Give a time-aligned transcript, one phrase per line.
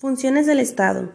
[0.00, 1.10] Funciones del Estado.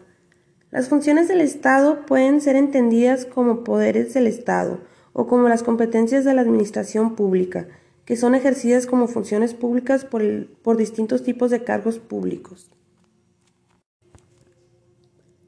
[0.70, 4.80] Las funciones del Estado pueden ser entendidas como poderes del Estado
[5.14, 7.66] o como las competencias de la administración pública,
[8.04, 10.22] que son ejercidas como funciones públicas por,
[10.60, 12.70] por distintos tipos de cargos públicos.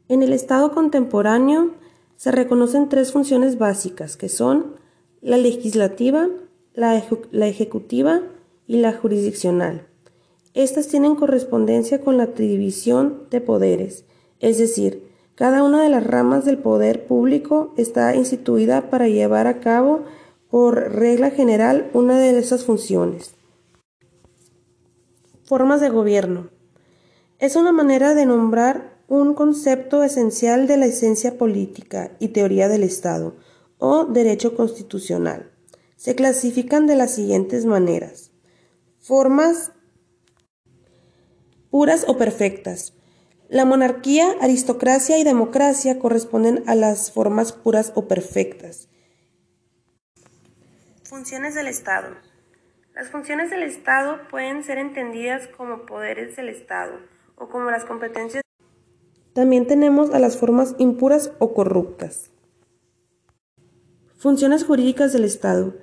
[0.08, 1.74] En el Estado contemporáneo
[2.16, 4.76] se reconocen tres funciones básicas, que son
[5.20, 6.26] la legislativa,
[6.72, 8.22] la, la ejecutiva
[8.66, 9.86] y la jurisdiccional.
[10.56, 14.06] Estas tienen correspondencia con la división de poderes,
[14.40, 19.60] es decir, cada una de las ramas del poder público está instituida para llevar a
[19.60, 20.04] cabo,
[20.48, 23.34] por regla general, una de esas funciones.
[25.44, 26.48] Formas de gobierno.
[27.38, 32.82] Es una manera de nombrar un concepto esencial de la esencia política y teoría del
[32.82, 33.34] Estado
[33.76, 35.50] o derecho constitucional.
[35.96, 38.30] Se clasifican de las siguientes maneras.
[38.98, 39.72] Formas
[41.76, 42.94] puras o perfectas.
[43.50, 48.88] La monarquía, aristocracia y democracia corresponden a las formas puras o perfectas.
[51.04, 52.16] Funciones del Estado.
[52.94, 56.94] Las funciones del Estado pueden ser entendidas como poderes del Estado
[57.34, 58.42] o como las competencias.
[59.34, 62.30] También tenemos a las formas impuras o corruptas.
[64.16, 65.74] Funciones jurídicas del Estado.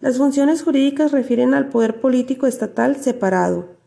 [0.00, 3.77] Las funciones jurídicas refieren al poder político estatal separado,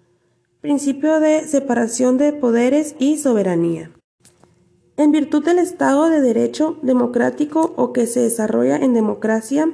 [0.61, 3.89] Principio de separación de poderes y soberanía.
[4.95, 9.71] En virtud del Estado de Derecho democrático o que se desarrolla en democracia,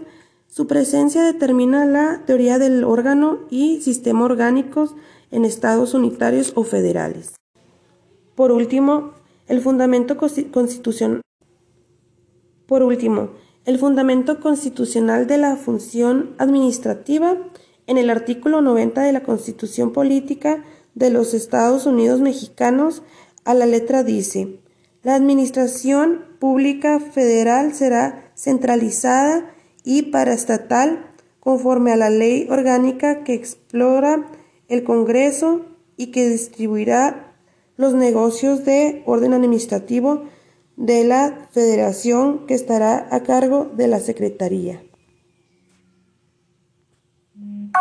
[0.48, 4.96] su presencia determina la teoría del órgano y sistema orgánicos
[5.30, 7.36] en estados unitarios o federales.
[8.36, 9.12] Por último,
[9.50, 11.20] el fundamento constitucional.
[12.66, 13.32] Por último,
[13.66, 17.36] el fundamento constitucional de la función administrativa
[17.88, 20.64] en el artículo 90 de la Constitución Política
[20.98, 23.04] de los Estados Unidos mexicanos
[23.46, 24.60] a la letra dice,
[25.04, 34.30] la administración pública federal será centralizada y paraestatal conforme a la ley orgánica que explora
[34.70, 35.68] el Congreso
[35.98, 37.36] y que distribuirá
[37.78, 40.24] los negocios de orden administrativo
[40.78, 44.87] de la federación que estará a cargo de la Secretaría.